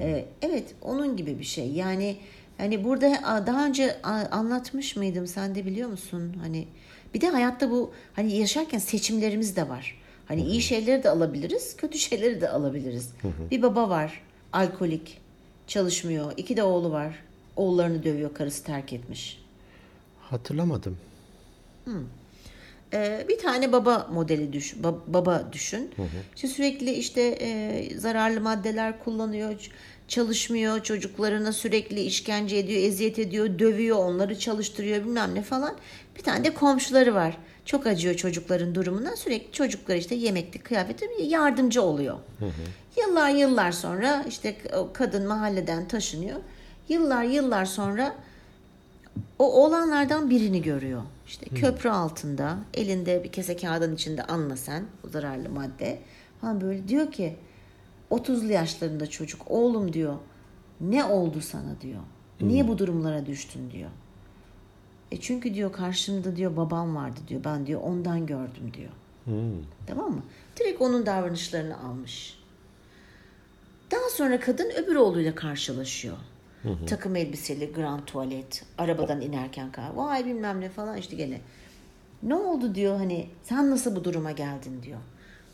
[0.00, 1.68] Ee, evet onun gibi bir şey.
[1.72, 2.16] Yani
[2.58, 6.36] Yani burada daha önce anlatmış mıydım sen de biliyor musun?
[6.42, 6.66] Hani
[7.14, 9.98] bir de hayatta bu hani yaşarken seçimlerimiz de var.
[10.28, 13.10] Hani iyi şeyleri de alabiliriz, kötü şeyleri de alabiliriz.
[13.50, 15.18] Bir baba var, alkolik,
[15.66, 16.32] çalışmıyor.
[16.36, 17.14] İki de oğlu var.
[17.56, 19.42] Oğullarını dövüyor, karısı terk etmiş.
[20.20, 20.98] Hatırlamadım.
[22.96, 25.90] Ee, bir tane baba modeli düşün, ba- baba düşün.
[26.34, 29.70] İşte sürekli işte e, zararlı maddeler kullanıyor,
[30.08, 35.74] çalışmıyor, çocuklarına sürekli işkence ediyor, eziyet ediyor, dövüyor, onları çalıştırıyor bilmem ne falan.
[36.16, 37.36] Bir tane de komşuları var.
[37.64, 39.16] Çok acıyor çocukların durumuna.
[39.16, 42.16] Sürekli çocuklar işte yemekli, kıyafetli yardımcı oluyor.
[42.96, 44.56] Yıllar yıllar sonra işte
[44.92, 46.40] kadın mahalleden taşınıyor.
[46.88, 48.14] Yıllar yıllar sonra
[49.38, 51.02] o oğlanlardan birini görüyor.
[51.26, 55.98] İşte köprü altında elinde bir kese kağıdın içinde anla sen o zararlı madde.
[56.40, 57.36] Ha böyle diyor ki
[58.10, 60.16] 30'lu yaşlarında çocuk oğlum diyor
[60.80, 62.00] ne oldu sana diyor.
[62.40, 63.90] Niye bu durumlara düştün diyor.
[65.10, 67.44] E çünkü diyor karşımda diyor babam vardı diyor.
[67.44, 68.90] Ben diyor ondan gördüm diyor.
[69.86, 70.22] Tamam mı?
[70.60, 72.38] Direkt onun davranışlarını almış.
[73.90, 76.16] Daha sonra kadın öbür oğluyla karşılaşıyor.
[76.86, 79.90] Takım elbiseli, grand tuvalet, arabadan inerken kar.
[79.94, 81.40] Vay bilmem ne falan işte gene.
[82.22, 84.98] Ne oldu diyor hani sen nasıl bu duruma geldin diyor.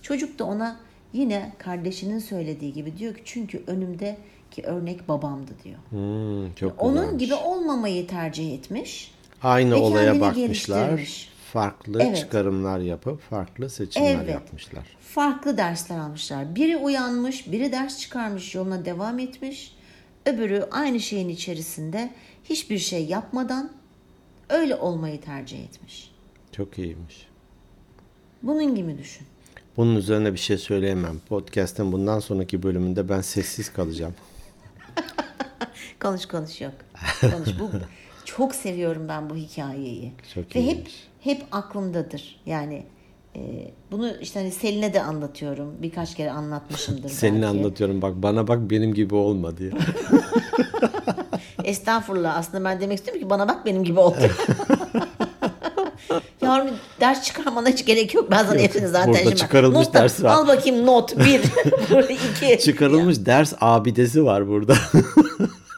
[0.03, 0.77] Çocuk da ona
[1.13, 5.79] yine kardeşinin söylediği gibi diyor ki çünkü önümdeki örnek babamdı diyor.
[5.91, 7.25] Hmm, çok Onun güzelmiş.
[7.25, 9.15] gibi olmayı tercih etmiş.
[9.43, 11.01] Aynı olaya bakmışlar.
[11.53, 12.17] Farklı Evet.
[12.17, 14.29] çıkarımlar yapıp farklı seçimler Evet.
[14.31, 14.85] yapmışlar.
[15.15, 16.55] farklı dersler almışlar.
[16.55, 19.75] Biri uyanmış, biri ders çıkarmış, yoluna devam etmiş.
[20.27, 22.11] Öbürü aynı şeyin içerisinde
[22.45, 23.73] hiçbir şey yapmadan
[24.49, 26.11] öyle olmayı tercih etmiş.
[26.53, 27.27] Çok iyiymiş.
[28.43, 29.27] Bunun gibi düşün.
[29.77, 31.21] Bunun üzerine bir şey söyleyemem.
[31.29, 34.15] Podcast'ın bundan sonraki bölümünde ben sessiz kalacağım.
[36.01, 36.75] Konuş konuş yok.
[37.21, 37.49] Konuş.
[37.61, 37.71] Bu
[38.25, 40.13] çok seviyorum ben bu hikayeyi.
[40.35, 41.09] Çok Ve hep iyiymiş.
[41.21, 42.41] hep aklımdadır.
[42.47, 42.87] Yani
[43.93, 45.75] bunu işte hani Selin'e de anlatıyorum.
[45.83, 47.47] Birkaç kere anlatmışımdır belki.
[47.47, 49.71] anlatıyorum bak bana bak benim gibi olma diye.
[51.65, 52.37] Estağfurullah.
[52.37, 54.15] Aslında ben demek istiyorum ki bana bak benim gibi ol.
[56.43, 58.31] Yavrum ders çıkarmana hiç gerek yok.
[58.31, 60.31] Ben sana hepsini zaten burada şimdi- çıkarılmış Not ders var.
[60.35, 61.19] Al bakayım not.
[61.19, 61.41] Bir.
[61.91, 62.59] Burada iki.
[62.65, 64.75] Çıkarılmış ders abidesi var burada.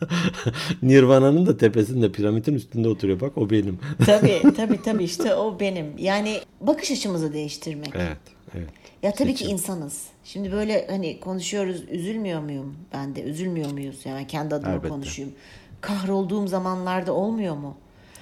[0.82, 3.20] Nirvana'nın da tepesinde piramidin üstünde oturuyor.
[3.20, 3.78] Bak o benim.
[4.06, 5.86] tabii tabii tabii işte o benim.
[5.98, 7.90] Yani bakış açımızı değiştirmek.
[7.94, 8.18] evet.
[8.54, 8.68] Evet.
[9.02, 9.52] Ya tabii ki Seçim.
[9.54, 10.06] insanız.
[10.24, 12.74] Şimdi böyle hani konuşuyoruz üzülmüyor muyum?
[12.92, 14.00] Ben de üzülmüyor muyuz?
[14.04, 14.88] Yani kendi adıma Elbette.
[14.88, 15.32] konuşayım.
[15.80, 17.76] Kahrolduğum zamanlarda olmuyor mu?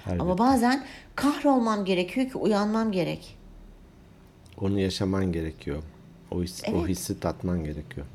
[0.06, 0.38] Ama Elbette.
[0.38, 3.36] bazen kahrolmam gerekiyor ki uyanmam gerek.
[4.60, 5.82] Onu yaşaman gerekiyor.
[6.30, 6.88] O, his, o Evet.
[6.88, 8.06] hissi tatman gerekiyor.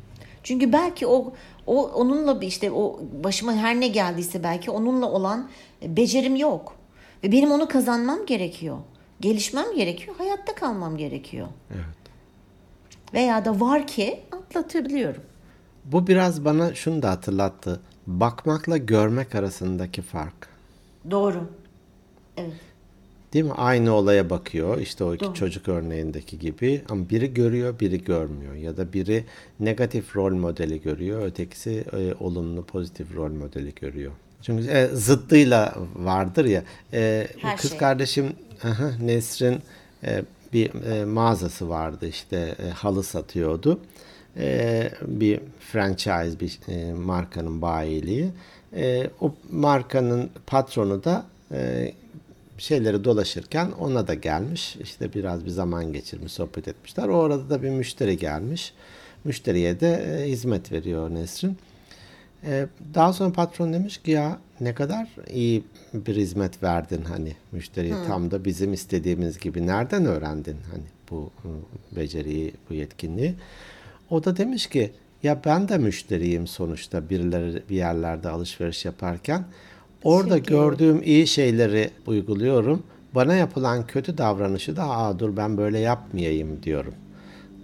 [0.48, 1.34] Çünkü belki o
[1.66, 5.50] o onunla bir işte o başıma her ne geldiyse belki onunla olan
[5.82, 6.76] becerim yok.
[7.24, 8.78] Ve benim onu kazanmam gerekiyor.
[9.20, 10.16] Gelişmem gerekiyor.
[10.18, 11.48] Hayatta kalmam gerekiyor.
[11.72, 11.98] Evet.
[13.14, 15.22] Veya da var ki atlatabiliyorum.
[15.86, 17.82] Bu biraz bana şunu da hatırlattı.
[18.08, 20.50] Bakmakla görmek arasındaki fark.
[21.12, 21.50] Doğru.
[22.38, 22.60] Evet.
[23.34, 23.52] Değil mi?
[23.52, 24.78] Aynı olaya bakıyor.
[24.78, 25.34] İşte o iki Doğru.
[25.34, 26.82] çocuk örneğindeki gibi.
[26.90, 28.54] Ama biri görüyor, biri görmüyor.
[28.54, 29.26] Ya da biri
[29.60, 31.22] negatif rol modeli görüyor.
[31.26, 34.12] Ötekisi e, olumlu, pozitif rol modeli görüyor.
[34.42, 36.64] Çünkü e, zıttıyla vardır ya.
[36.94, 37.80] E, Her kız şey.
[37.80, 39.60] kardeşim aha, Nesrin
[40.04, 43.80] e, bir e, mağazası vardı işte e, halı satıyordu.
[44.38, 48.30] E, bir franchise bir e, markanın bayiliği.
[48.76, 51.94] E, o markanın patronu da e,
[52.58, 54.76] şeyleri dolaşırken ona da gelmiş.
[54.76, 57.08] İşte biraz bir zaman geçirmiş, sohbet etmişler.
[57.08, 58.74] O arada da bir müşteri gelmiş.
[59.24, 61.58] Müşteriye de e, hizmet veriyor Nesrin.
[62.44, 67.96] E, daha sonra patron demiş ki ya ne kadar iyi bir hizmet verdin hani müşteriye
[68.08, 71.50] tam da bizim istediğimiz gibi nereden öğrendin hani bu hı,
[71.96, 73.36] beceriyi bu yetkinliği
[74.10, 74.92] o da demiş ki
[75.24, 79.46] ya ben de müşteriyim sonuçta birileri bir yerlerde alışveriş yaparken
[80.04, 82.84] orada gördüğüm iyi şeyleri uyguluyorum
[83.16, 86.94] bana yapılan kötü davranışı da aa dur ben böyle yapmayayım diyorum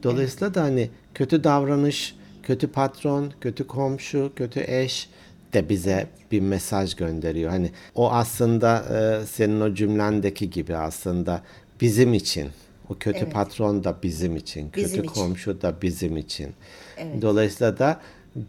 [0.04, 5.10] Dolayısıyla da hani kötü davranış, kötü patron, kötü komşu, kötü eş
[5.54, 7.50] de bize bir mesaj gönderiyor.
[7.52, 11.42] Hani o aslında e, senin o cümlendeki gibi aslında
[11.82, 12.50] bizim için.
[12.90, 13.34] O kötü Evet.
[13.34, 15.14] patron da bizim için, kötü Bizim için.
[15.14, 16.54] komşu da bizim için.
[16.98, 17.22] Evet.
[17.22, 18.00] Dolayısıyla da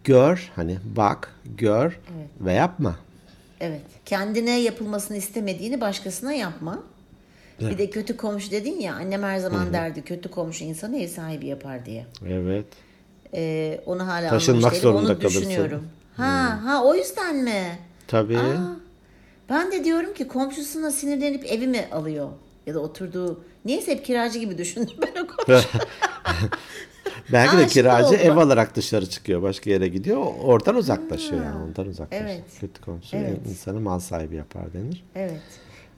[0.04, 2.00] gör, hani bak, gör
[2.40, 2.96] ve yapma.
[3.60, 3.80] Evet.
[4.06, 6.82] Kendine yapılmasını istemediğini başkasına yapma.
[7.60, 11.46] Bir de kötü komşu dedin ya annem her zaman derdi kötü komşu insanı ev sahibi
[11.46, 12.06] yapar diye.
[12.28, 12.66] Evet.
[13.34, 15.40] Ee, onu hala Taşınmak zorunda Onu kalırsın.
[15.40, 15.88] düşünüyorum.
[16.16, 17.78] Ha ha o yüzden mi?
[18.08, 18.38] Tabii.
[18.38, 18.76] Aa,
[19.48, 22.28] ben de diyorum ki komşusuna sinirlenip evi mi alıyor?
[22.66, 23.44] Ya da oturduğu...
[23.64, 25.68] Neyse hep kiracı gibi düşündüm ben o komşu.
[27.32, 29.42] Belki de kiracı oldu ev alarak dışarı çıkıyor.
[29.42, 30.26] Başka yere gidiyor.
[30.42, 31.62] Oradan uzaklaşıyor yani.
[31.64, 32.30] Ondan uzaklaşıyor.
[32.30, 32.44] evet.
[32.60, 33.38] Kötü komşu Evet.
[33.48, 35.04] insanı mal sahibi yapar denir.
[35.14, 35.40] Evet.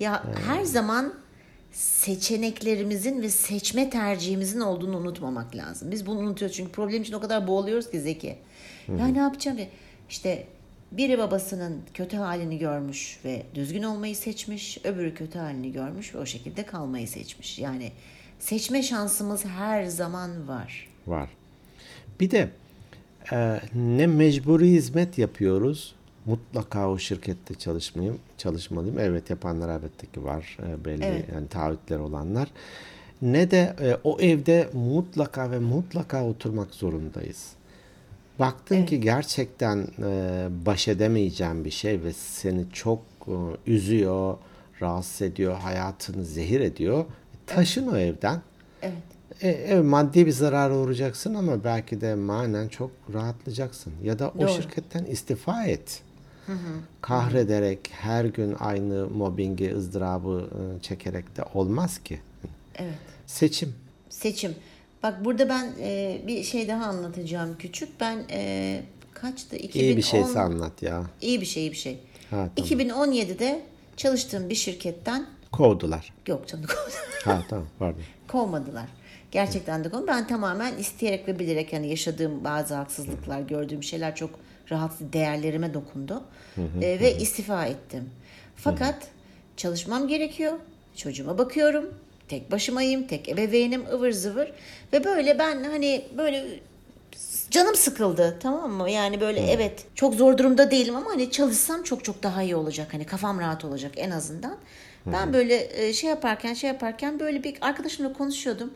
[0.01, 1.15] Ya her zaman
[1.73, 5.91] seçeneklerimizin ve seçme tercihimizin olduğunu unutmamak lazım.
[5.91, 8.39] Biz bunu unutuyoruz çünkü problem için o kadar boğuluyoruz ki Zeki.
[8.99, 9.59] Ya ne yapacağım?
[10.11, 10.47] İşte
[10.93, 16.27] biri babasının kötü halini görmüş ve düzgün olmayı seçmiş, öbürü kötü halini görmüş ve o
[16.27, 17.59] şekilde kalmayı seçmiş.
[17.59, 17.93] Yani
[18.39, 20.86] seçme şansımız her zaman var.
[21.07, 21.29] Var.
[22.21, 22.49] Bir de
[23.33, 25.95] e, ne mecburi hizmet yapıyoruz.
[26.27, 28.99] Mutlaka o şirkette çalışmayayım, çalışmalıyım.
[28.99, 30.59] Evet yapanlar elbette ki var.
[30.63, 31.25] E, belli Evet.
[31.35, 32.49] yani taahhütler olanlar.
[33.23, 37.53] Ne de e, o evde mutlaka ve mutlaka oturmak zorundayız.
[38.39, 43.35] Baktın ki gerçekten e, baş edemeyeceğin bir şey ve seni çok e,
[43.67, 44.37] üzüyor,
[44.83, 47.05] rahatsız ediyor, hayatını zehir ediyor.
[47.47, 48.41] Taşın o evden.
[48.83, 49.16] Evet.
[49.43, 53.93] E, evet maddi bir zarara uğrayacaksın ama belki de manen çok rahatlayacaksın.
[54.03, 54.49] Ya da o Doğru.
[54.49, 56.03] şirketten istifa et.
[57.01, 62.21] Kahrederek her gün aynı mobbingi, ızdırabı e, çekerek de olmaz ki.
[62.75, 62.95] Evet.
[63.27, 63.75] Seçim.
[64.09, 64.55] Seçim.
[65.03, 68.01] Bak burada ben e, bir şey daha anlatacağım küçük.
[68.01, 68.83] Ben e,
[69.15, 69.57] kaçtı?
[69.57, 71.03] 2010, İyi bir şeyse anlat ya.
[71.21, 71.99] İyi bir şey, iyi bir şey.
[72.31, 72.71] Ha, tamam.
[72.71, 73.63] 2017'de
[73.97, 76.13] çalıştığım bir şirketten Kovdular.
[76.27, 76.65] yok canım
[77.25, 78.01] Ha tamam pardon.
[78.29, 78.87] kovmadılar.
[79.31, 80.17] Gerçekten de kovmadılar.
[80.17, 84.31] Ben tamamen isteyerek ve bilerek yani yaşadığım bazı haksızlıklar, gördüğüm şeyler çok
[84.71, 86.23] rahatsız değerlerime dokundu.
[86.83, 88.11] E, ve istifa ettim.
[88.57, 89.09] Fakat
[89.57, 90.53] çalışmam gerekiyor.
[90.97, 91.95] Çocuğuma bakıyorum.
[92.29, 94.53] Tek başımayım, tek ebeveynim, ıvır zıvır.
[94.93, 96.47] Ve böyle ben hani böyle
[97.51, 98.91] canım sıkıldı tamam mı?
[98.91, 102.95] Yani böyle evet çok zor durumda değilim ama hani çalışsam çok çok daha iyi olacak.
[102.95, 104.57] Hani kafam rahat olacak en azından.
[105.07, 108.71] Ben böyle e, şey yaparken şey yaparken böyle bir arkadaşımla konuşuyordum.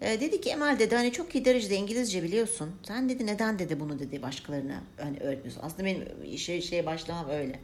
[0.00, 2.70] E, dedi ki Emel dedi hani çok iyi derecede İngilizce biliyorsun.
[2.82, 5.60] Sen dedi neden dedi bunu dedi başkalarına hani öğretmiyorsun.
[5.62, 7.58] Aslında benim işe şeye başlamam öyle.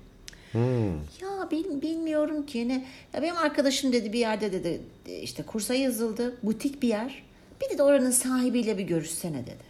[1.23, 2.85] Ya bil, bilmiyorum ki ne.
[3.15, 4.81] Ya benim arkadaşım dedi bir yerde dedi
[5.23, 6.37] işte kursa yazıldı.
[6.43, 7.23] Butik bir yer.
[7.61, 9.65] Bir de oranın sahibiyle bir görüşsene dedi.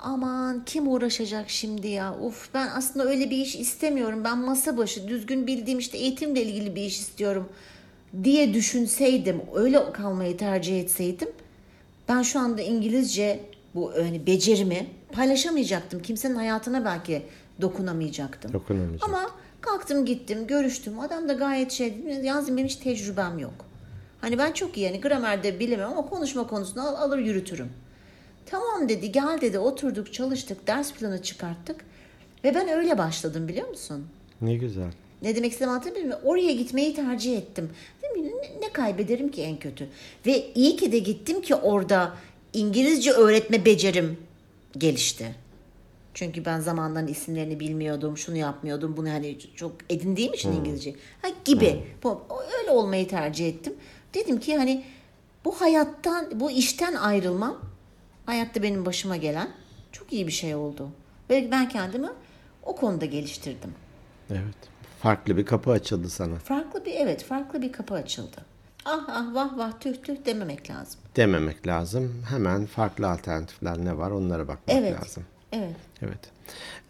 [0.00, 2.18] Aman kim uğraşacak şimdi ya?
[2.22, 4.24] Uf ben aslında öyle bir iş istemiyorum.
[4.24, 7.48] Ben masa başı düzgün bildiğim işte eğitimle ilgili bir iş istiyorum
[8.24, 11.28] diye düşünseydim, öyle kalmayı tercih etseydim
[12.08, 13.40] ben şu anda İngilizce
[13.74, 16.02] bu hani becerimi paylaşamayacaktım.
[16.02, 17.22] Kimsenin hayatına belki
[17.60, 18.52] dokunamayacaktım.
[18.52, 19.08] Dokunamayacak.
[19.08, 21.00] Ama kalktım gittim görüştüm.
[21.00, 21.94] Adam da gayet şey.
[22.22, 23.54] Yalnız benim hiç tecrübem yok.
[24.20, 27.68] Hani ben çok iyi yani gramerde bilemem ama konuşma konusunda al- alır yürütürüm.
[28.46, 31.84] Tamam dedi gel dedi oturduk çalıştık ders planı çıkarttık.
[32.44, 34.06] Ve ben öyle başladım biliyor musun?
[34.40, 34.92] Ne güzel.
[35.22, 36.20] Ne demek istediğimi anlatabiliyor muyum?
[36.24, 37.70] Oraya gitmeyi tercih ettim.
[38.02, 39.88] Dedim ki, ne, ne kaybederim ki en kötü?
[40.26, 42.16] Ve iyi ki de gittim ki orada
[42.52, 44.18] İngilizce öğretme becerim
[44.78, 45.34] gelişti.
[46.14, 50.94] Çünkü ben zamandan isimlerini bilmiyordum, şunu yapmıyordum, bunu hani çok edindiğim için İngilizce.
[51.22, 51.82] Ha, gibi.
[52.02, 52.22] Bu,
[52.60, 53.74] öyle olmayı tercih ettim.
[54.14, 54.84] Dedim ki hani
[55.44, 57.58] bu hayattan, bu işten ayrılmam
[58.26, 59.48] hayatta benim başıma gelen
[59.92, 60.88] çok iyi bir şey oldu.
[61.30, 62.08] Ve ben kendimi
[62.62, 63.74] o konuda geliştirdim.
[64.30, 64.75] Evet.
[65.02, 66.34] Farklı bir kapı açıldı sana.
[66.36, 68.36] Farklı bir evet farklı bir kapı açıldı.
[68.84, 71.00] Ah ah vah vah tüh tüh dememek lazım.
[71.16, 72.22] Dememek lazım.
[72.28, 75.00] Hemen farklı alternatifler ne var onlara bakmak Evet.
[75.00, 75.24] lazım.
[75.52, 75.76] Evet.
[76.02, 76.18] Evet.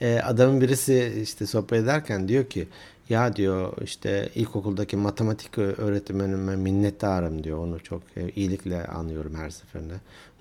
[0.01, 2.69] Ee, adamın birisi işte sohbet ederken diyor ki
[3.09, 7.59] ya diyor işte ilkokuldaki matematik öğretmenime minnettarım diyor.
[7.59, 9.95] Onu çok e, iyilikle anıyorum her seferinde.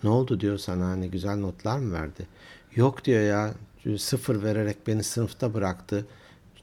[0.04, 2.28] Ne oldu diyor sana hani güzel notlar mı verdi?
[2.76, 3.52] Yok diyor ya
[3.98, 6.06] sıfır vererek beni sınıfta bıraktı.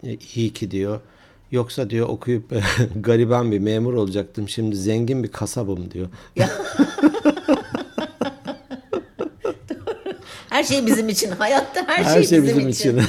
[0.06, 1.00] E, İyi ki diyor.
[1.50, 2.50] Yoksa diyor okuyup
[2.96, 4.48] gariban bir memur olacaktım.
[4.48, 6.08] Şimdi zengin bir kasabım diyor.
[10.48, 11.30] Her şey bizim için.
[11.30, 12.98] Hayatta her, Her şey, şey bizim, bizim için.
[12.98, 13.08] için.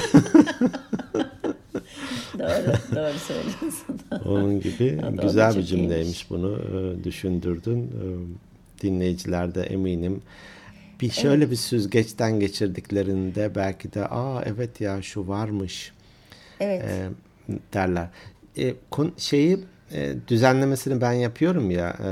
[2.38, 4.00] doğru, doğru söylüyorsun.
[4.26, 7.82] Onun gibi da güzel bir cümleymiş bunu e, düşündürdün.
[7.82, 8.04] E,
[8.82, 10.22] dinleyiciler de eminim
[11.00, 15.92] bir şöyle bir süzgeçten geçirdiklerinde belki de aa evet ya şu varmış
[16.64, 16.84] Evet.
[16.84, 17.08] e,
[17.74, 18.08] derler.
[18.58, 19.58] E, kon- şeyi
[19.92, 22.08] e, düzenlemesini ben yapıyorum ya e,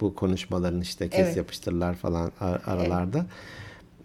[0.00, 1.36] bu konuşmaların işte kes Evet.
[1.36, 3.26] yapıştırlar falan ar- aralarda.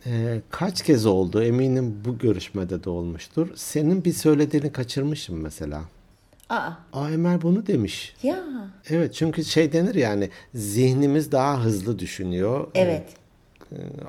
[0.06, 3.48] E, kaç kez oldu eminim bu görüşmede de olmuştur.
[3.56, 5.82] Senin bir söylediğini kaçırmışım mesela.
[6.50, 8.16] Aa, Aa Emel bunu demiş.
[8.24, 8.44] ya.
[8.90, 12.68] Evet çünkü şey denir yani zihnimiz daha hızlı düşünüyor.
[12.76, 13.10] Evet.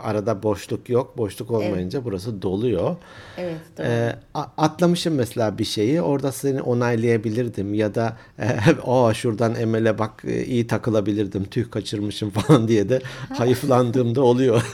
[0.03, 1.19] Arada boşluk yok.
[1.19, 2.97] Boşluk olmayınca burası doluyor.
[3.39, 3.87] Evet, doğru.
[3.87, 6.03] Ee, a- atlamışım mesela bir şeyi.
[6.03, 8.47] Orada seni onaylayabilirdim ya da e,
[8.87, 11.45] o şuradan Emel'e bak e, iyi takılabilirdim.
[11.45, 14.63] Tüh kaçırmışım falan diye de hayıflandığımda oluyor.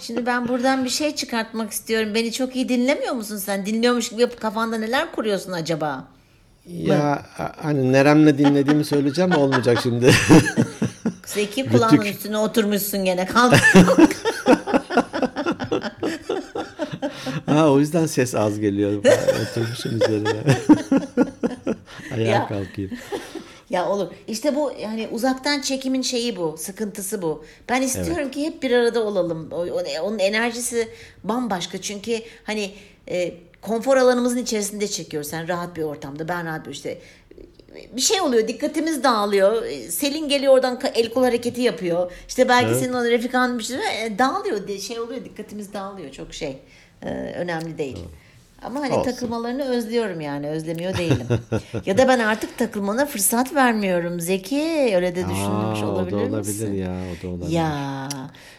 [0.00, 2.14] Şimdi ben buradan bir şey çıkartmak istiyorum.
[2.14, 3.66] Beni çok iyi dinlemiyor musun sen?
[3.66, 6.04] Dinliyormuş gibi yapıp kafanda neler kuruyorsun acaba?
[6.66, 7.22] ya
[7.62, 10.10] hani neremle dinlediğimi söyleyeceğim olmayacak şimdi.
[11.34, 12.14] Zeki kulağının Rütük.
[12.14, 13.26] üstüne oturmuşsun gene.
[13.26, 13.54] Kalk.
[17.46, 18.92] ha, o yüzden ses az geliyor.
[19.50, 20.30] Oturmuşum üzerine.
[22.14, 22.48] Ayağa Ya.
[22.48, 22.90] kalkayım.
[23.70, 24.08] ya olur.
[24.28, 26.56] İşte bu yani uzaktan çekimin şeyi bu.
[26.58, 27.44] Sıkıntısı bu.
[27.68, 29.48] Ben istiyorum ki hep bir arada olalım.
[30.02, 30.88] Onun enerjisi
[31.24, 31.80] bambaşka.
[31.80, 32.70] Çünkü hani
[33.08, 35.30] e, konfor alanımızın içerisinde çekiyoruz.
[35.30, 36.28] Sen rahat bir ortamda.
[36.28, 36.98] Ben rahat bir işte
[37.96, 39.62] bir şey oluyor dikkatimiz dağılıyor.
[39.88, 42.12] Selin geliyor oradan el kol hareketi yapıyor.
[42.28, 44.78] İşte belki senin o Refikan bir şey e, dağılıyor.
[44.78, 46.10] Şey oluyor dikkatimiz dağılıyor.
[46.10, 46.58] Çok şey
[47.02, 47.98] e, önemli değil.
[48.62, 49.10] Ama hani Olsun.
[49.10, 51.26] takılmalarını özlüyorum yani özlemiyor değilim.
[51.86, 54.92] ya da ben artık takılmana fırsat vermiyorum Zeki.
[54.96, 56.74] Öyle de düşünmüş Aa, olabilir, o da olabilir misin?
[56.74, 56.90] ya.
[56.90, 57.50] O da olabilir.
[57.50, 58.08] Ya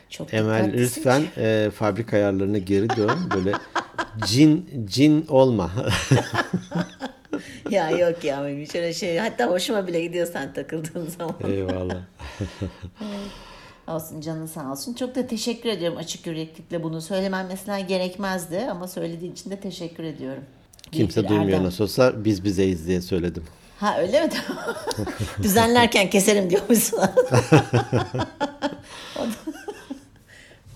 [0.10, 3.20] çok Emel lütfen e, fabrika ayarlarına geri dön.
[3.36, 3.52] Böyle
[4.26, 5.72] cin cin olma.
[7.70, 9.18] ya yok ya hiç öyle şey.
[9.18, 11.36] Hatta hoşuma bile gidiyor sen takıldığın zaman.
[11.48, 11.98] Eyvallah.
[13.88, 14.94] Olsun canın sağ olsun.
[14.94, 20.04] Çok da teşekkür ediyorum açık yüreklikle bunu söylemem mesela gerekmezdi ama söylediğin için de teşekkür
[20.04, 20.44] ediyorum.
[20.92, 23.44] Kimse bir duymuyor nasıl olsa biz bizeyiz diye söyledim.
[23.78, 24.30] Ha öyle mi?
[25.44, 27.00] Düzenlerken keserim diyormuşsun.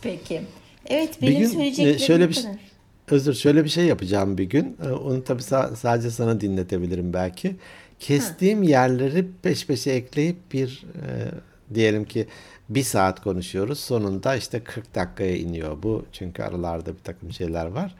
[0.01, 0.41] Peki.
[0.85, 2.74] Evet benim Bir gün söyleyeceklerim e, şöyle bu bir şey- kadar.
[3.11, 4.77] Özür şöyle bir şey yapacağım bir gün.
[4.85, 7.55] E, Onu tabii sa- sadece sana dinletebilirim belki.
[7.99, 11.31] Kestiğim yerleri peş peşe ekleyip bir e,
[11.75, 12.27] diyelim ki
[12.69, 13.79] bir saat konuşuyoruz.
[13.79, 16.05] Sonunda işte 40 dakikaya iniyor bu.
[16.11, 17.95] Çünkü aralarda bir takım şeyler var.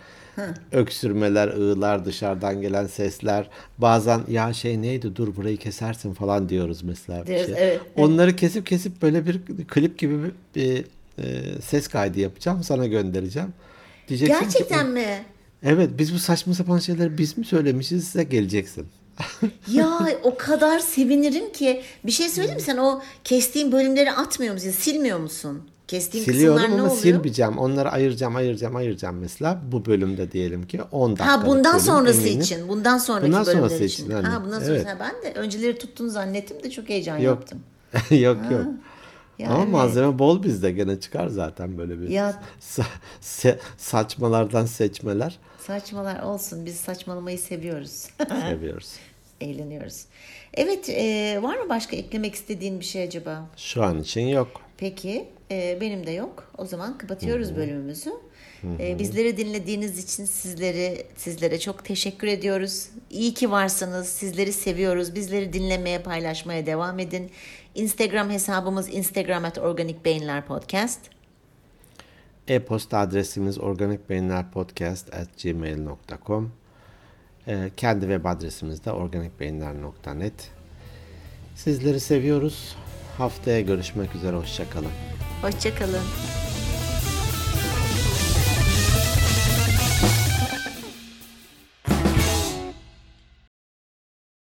[0.72, 3.50] Öksürmeler, ığlar, dışarıdan gelen sesler.
[3.78, 7.22] Bazen ya şey neydi dur burayı kesersin falan diyoruz mesela.
[7.22, 7.56] bir Diyoruz, şey.
[7.58, 7.94] evet, evet.
[7.98, 10.86] Onları kesip kesip böyle bir klip gibi bir, bir,
[11.24, 12.64] e, ses kaydı yapacağım.
[12.64, 13.54] Sana göndereceğim.
[14.08, 15.24] Diyeceksin ki, Gerçekten mi?
[15.64, 18.88] Evet biz bu saçma sapan şeyleri biz mi söylemişiz size geleceksin.
[19.72, 21.82] Ya o kadar sevinirim ki.
[22.06, 24.70] Bir şey söyleyeyim mi sen o kestiğin bölümleri atmıyor musun?
[24.70, 25.62] Silmiyor musun?
[25.88, 27.02] Kestiğin Siliyorum kısımlar ne oluyor?
[27.02, 27.58] silmeyeceğim.
[27.58, 29.62] Onları ayıracağım, ayıracağım, ayıracağım mesela.
[29.72, 31.32] Bu bölümde diyelim ki 10 dakika.
[31.42, 32.68] Ha bundan sonrası için.
[32.68, 34.04] Bundan sonraki Bundan bölümler sonrası için.
[34.04, 34.26] için, hani.
[34.28, 34.72] Ha bundan sonrası.
[34.74, 34.88] Evet.
[34.88, 37.26] Ha, ben de önceleri tuttun zannettim de çok heyecan Yok.
[37.26, 37.60] yaptım.
[38.18, 38.62] yok yok.
[39.40, 39.72] Ya ama evet.
[39.72, 42.84] malzeme bol bizde gene çıkar zaten böyle bir Ya- sa-
[43.22, 46.66] se- saçmalardan seçmeler Saçmalar olsun.
[46.66, 48.08] Biz saçmalamayı seviyoruz.
[48.50, 48.94] seviyoruz.
[49.42, 50.06] Eğleniyoruz.
[50.54, 53.46] Evet, e, var mı başka eklemek istediğin bir şey acaba?
[53.58, 54.48] Şu an için yok.
[54.78, 56.52] Peki, e, benim de yok.
[56.58, 58.12] O zaman kapatıyoruz bölümümüzü.
[58.80, 62.88] E, bizleri dinlediğiniz için sizleri sizlere çok teşekkür ediyoruz.
[63.10, 64.08] İyi ki varsınız.
[64.08, 65.16] Sizleri seviyoruz.
[65.16, 67.32] Bizleri dinlemeye, paylaşmaya devam edin.
[67.76, 71.00] Instagram hesabımız Instagram at Organik Beyinler Podcast.
[72.48, 76.52] E-posta adresimiz organikbeyinlerpodcast@gmail.com.
[77.48, 80.52] Ee, kendi web adresimiz de organikbeyinler.net.
[81.56, 82.76] Sizleri seviyoruz.
[83.18, 84.36] Haftaya görüşmek üzere.
[84.36, 84.92] Hoşçakalın.
[85.42, 86.45] Hoşçakalın.